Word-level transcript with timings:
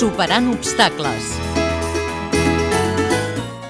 Superant 0.00 0.46
obstacles. 0.48 1.26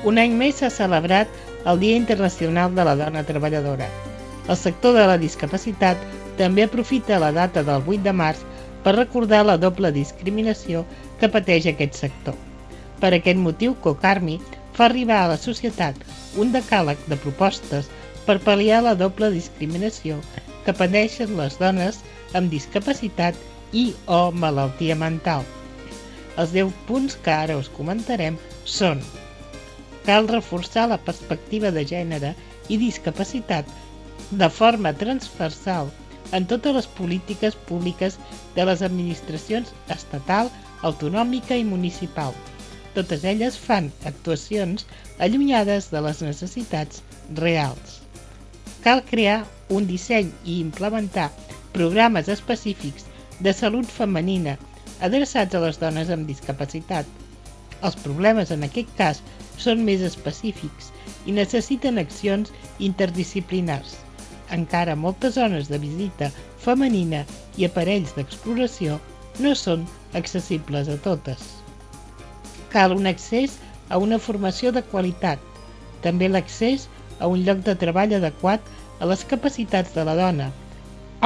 Un 0.07 0.21
any 0.23 0.37
més 0.39 0.61
s'ha 0.61 0.69
celebrat 0.71 1.33
el 1.73 1.81
Dia 1.83 1.97
Internacional 1.99 2.77
de 2.77 2.85
la 2.87 2.93
Dona 3.01 3.25
Treballadora. 3.27 3.89
El 4.47 4.61
sector 4.61 4.95
de 4.95 5.09
la 5.11 5.19
discapacitat 5.19 5.99
també 6.39 6.69
aprofita 6.69 7.19
la 7.19 7.33
data 7.35 7.67
del 7.67 7.83
8 7.83 8.07
de 8.07 8.15
març 8.23 8.47
per 8.87 8.95
recordar 9.01 9.43
la 9.49 9.59
doble 9.59 9.91
discriminació 9.99 10.85
que 11.19 11.33
pateix 11.35 11.67
aquest 11.67 11.99
sector. 12.05 12.39
Per 13.03 13.11
aquest 13.11 13.43
motiu, 13.51 13.75
Cocarmi 13.83 14.39
fa 14.79 14.87
arribar 14.87 15.25
a 15.25 15.29
la 15.35 15.43
societat 15.51 15.99
un 16.39 16.55
decàleg 16.55 17.07
de 17.11 17.19
propostes 17.27 17.91
per 18.29 18.39
pal·liar 18.47 18.85
la 18.87 18.95
doble 18.95 19.35
discriminació 19.35 20.23
que 20.63 20.79
pateixen 20.79 21.35
les 21.43 21.59
dones 21.59 22.05
amb 22.39 22.55
discapacitat 22.55 23.49
i 23.73 23.91
o 24.07 24.29
malaltia 24.31 24.95
mental. 24.95 25.43
Els 26.37 26.53
10 26.55 26.71
punts 26.87 27.17
que 27.25 27.33
ara 27.35 27.59
us 27.59 27.71
comentarem 27.77 28.39
són 28.65 29.03
Cal 30.07 30.29
reforçar 30.29 30.87
la 30.89 30.99
perspectiva 31.07 31.71
de 31.75 31.83
gènere 31.87 32.35
i 32.69 32.79
discapacitat 32.81 33.69
de 34.43 34.49
forma 34.59 34.93
transversal 35.03 35.91
en 36.39 36.47
totes 36.47 36.75
les 36.77 36.89
polítiques 36.99 37.57
públiques 37.69 38.17
de 38.57 38.65
les 38.65 38.83
administracions 38.87 39.73
estatal, 39.95 40.51
autonòmica 40.91 41.59
i 41.59 41.67
municipal. 41.67 42.33
Totes 42.95 43.25
elles 43.33 43.59
fan 43.59 43.91
actuacions 44.11 44.87
allunyades 45.19 45.91
de 45.91 46.03
les 46.07 46.23
necessitats 46.27 47.03
reals. 47.43 48.01
Cal 48.85 49.05
crear 49.05 49.45
un 49.69 49.87
disseny 49.87 50.31
i 50.45 50.61
implementar 50.61 51.29
programes 51.75 52.31
específics 52.33 53.07
de 53.41 53.53
salut 53.55 53.87
femenina 53.87 54.57
adreçats 55.07 55.57
a 55.57 55.61
les 55.65 55.79
dones 55.81 56.11
amb 56.15 56.29
discapacitat. 56.29 57.07
Els 57.87 57.97
problemes 58.05 58.51
en 58.55 58.67
aquest 58.67 58.91
cas 58.99 59.23
són 59.61 59.85
més 59.87 60.05
específics 60.05 60.91
i 61.27 61.35
necessiten 61.37 62.01
accions 62.03 62.53
interdisciplinars. 62.89 63.97
Encara 64.57 64.99
moltes 64.99 65.37
zones 65.39 65.71
de 65.73 65.79
visita 65.81 66.31
femenina 66.65 67.25
i 67.57 67.67
aparells 67.69 68.13
d'exploració 68.17 68.99
no 69.41 69.55
són 69.57 69.87
accessibles 70.21 70.91
a 70.93 70.97
totes. 71.05 71.43
Cal 72.73 72.95
un 72.97 73.09
accés 73.11 73.57
a 73.89 73.99
una 73.99 74.19
formació 74.23 74.73
de 74.75 74.83
qualitat, 74.93 75.39
també 76.05 76.29
l'accés 76.29 76.89
a 77.19 77.29
un 77.29 77.45
lloc 77.47 77.65
de 77.67 77.77
treball 77.81 78.15
adequat 78.17 78.69
a 79.01 79.09
les 79.11 79.25
capacitats 79.33 79.95
de 79.97 80.05
la 80.09 80.17
dona, 80.19 80.51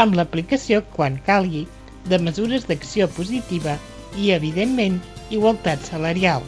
amb 0.02 0.16
l'aplicació, 0.18 0.82
quan 0.94 1.18
calgui, 1.26 1.64
de 2.10 2.18
mesures 2.18 2.66
d'acció 2.68 3.08
positiva 3.16 3.76
i, 4.16 4.30
evidentment, 4.36 5.00
igualtat 5.30 5.82
salarial. 5.86 6.42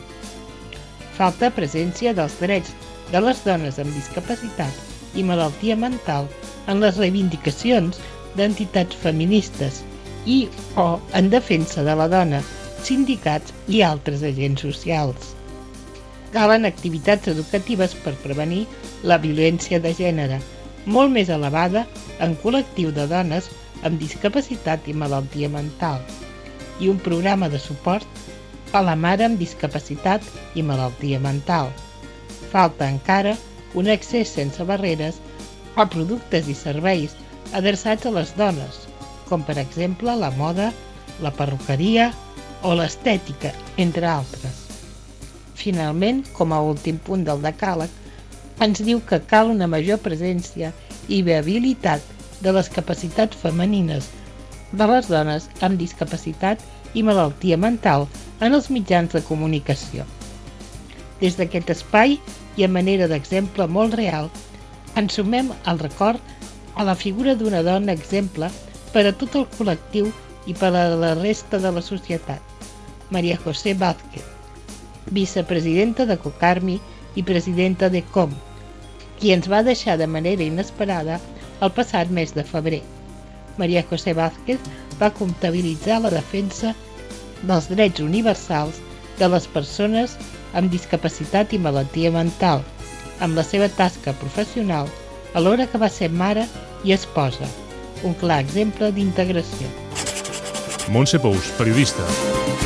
Falta 1.16 1.50
presència 1.54 2.12
dels 2.16 2.36
drets 2.40 2.74
de 3.12 3.22
les 3.24 3.40
dones 3.46 3.78
amb 3.82 3.94
discapacitat 3.94 5.16
i 5.16 5.24
malaltia 5.24 5.76
mental 5.80 6.28
en 6.68 6.82
les 6.84 6.98
reivindicacions 7.00 8.00
d'entitats 8.36 8.98
feministes 9.00 9.80
i 10.26 10.44
o 10.76 10.98
en 11.16 11.30
defensa 11.30 11.84
de 11.86 11.94
la 11.96 12.08
dona, 12.12 12.42
sindicats 12.82 13.54
i 13.68 13.80
altres 13.86 14.22
agents 14.26 14.66
socials. 14.66 15.32
Calen 16.34 16.66
activitats 16.68 17.30
educatives 17.32 17.94
per 18.04 18.12
prevenir 18.24 18.66
la 19.06 19.16
violència 19.22 19.80
de 19.80 19.94
gènere, 19.96 20.40
molt 20.86 21.12
més 21.12 21.30
elevada 21.32 21.84
en 22.22 22.36
col·lectiu 22.42 22.92
de 22.94 23.06
dones 23.10 23.50
amb 23.84 24.00
discapacitat 24.00 24.86
i 24.88 24.94
malaltia 24.94 25.50
mental, 25.52 26.00
i 26.80 26.88
un 26.88 26.98
programa 27.02 27.50
de 27.52 27.60
suport 27.60 28.06
a 28.72 28.82
la 28.84 28.96
mare 28.96 29.26
amb 29.26 29.38
discapacitat 29.40 30.24
i 30.54 30.62
malaltia 30.62 31.20
mental. 31.22 31.70
Falta 32.52 32.88
encara 32.88 33.36
un 33.74 33.90
accés 33.92 34.32
sense 34.32 34.64
barreres 34.64 35.20
a 35.76 35.86
productes 35.92 36.48
i 36.48 36.56
serveis 36.56 37.16
adreçats 37.52 38.06
a 38.06 38.12
les 38.14 38.32
dones, 38.36 38.86
com 39.28 39.42
per 39.44 39.58
exemple 39.60 40.14
la 40.16 40.30
moda, 40.38 40.70
la 41.22 41.32
perruqueria 41.34 42.10
o 42.62 42.74
l'estètica, 42.74 43.52
entre 43.76 44.08
altres. 44.08 44.64
Finalment, 45.56 46.22
com 46.36 46.52
a 46.52 46.60
últim 46.62 46.98
punt 47.02 47.24
del 47.26 47.42
decàleg, 47.44 47.90
ens 48.64 48.80
diu 48.80 49.00
que 49.04 49.20
cal 49.30 49.50
una 49.52 49.68
major 49.68 49.98
presència 50.00 50.72
i 51.08 51.22
viabilitat 51.22 52.02
de 52.40 52.52
les 52.56 52.68
capacitats 52.72 53.36
femenines 53.42 54.08
de 54.72 54.86
les 54.90 55.08
dones 55.12 55.48
amb 55.66 55.78
discapacitat 55.80 56.62
i 56.94 57.04
malaltia 57.06 57.58
mental 57.60 58.06
en 58.40 58.56
els 58.56 58.70
mitjans 58.72 59.12
de 59.12 59.22
comunicació. 59.24 60.06
Des 61.20 61.36
d'aquest 61.36 61.70
espai 61.72 62.18
i 62.56 62.64
a 62.64 62.68
manera 62.72 63.08
d'exemple 63.08 63.68
molt 63.68 63.96
real, 63.96 64.30
ens 64.96 65.16
sumem 65.16 65.52
al 65.64 65.78
record 65.78 66.20
a 66.76 66.84
la 66.84 66.96
figura 66.96 67.34
d'una 67.36 67.62
dona 67.64 67.92
exemple 67.92 68.50
per 68.92 69.06
a 69.06 69.12
tot 69.12 69.36
el 69.36 69.46
col·lectiu 69.56 70.10
i 70.46 70.54
per 70.54 70.72
a 70.72 70.88
la 70.96 71.14
resta 71.18 71.60
de 71.60 71.72
la 71.72 71.82
societat, 71.84 72.40
Maria 73.10 73.38
José 73.44 73.74
Vázquez, 73.74 74.24
vicepresidenta 75.10 76.06
de 76.06 76.16
Cocarmi 76.18 76.80
i 77.16 77.22
presidenta 77.22 77.88
de 77.90 78.02
Com, 78.12 78.32
qui 79.20 79.32
ens 79.34 79.48
va 79.48 79.62
deixar 79.66 79.96
de 80.00 80.06
manera 80.06 80.44
inesperada 80.44 81.20
el 81.64 81.72
passat 81.72 82.10
mes 82.12 82.34
de 82.36 82.44
febrer. 82.44 82.82
Maria 83.56 83.84
José 83.88 84.12
Vázquez 84.14 84.60
va 85.00 85.12
comptabilitzar 85.12 86.00
la 86.04 86.12
defensa 86.12 86.74
dels 87.42 87.68
drets 87.72 88.02
universals 88.04 88.80
de 89.18 89.28
les 89.32 89.48
persones 89.48 90.16
amb 90.56 90.72
discapacitat 90.72 91.52
i 91.52 91.60
malaltia 91.60 92.12
mental, 92.12 92.64
amb 93.20 93.36
la 93.36 93.44
seva 93.44 93.68
tasca 93.72 94.14
professional, 94.20 94.88
alhora 95.34 95.66
que 95.66 95.80
va 95.80 95.90
ser 95.92 96.10
mare 96.12 96.46
i 96.84 96.92
esposa, 96.96 97.48
un 98.04 98.16
clar 98.20 98.42
exemple 98.44 98.92
d'integració. 98.92 99.72
Montse 100.92 101.18
Pous, 101.18 101.52
periodista. 101.58 102.65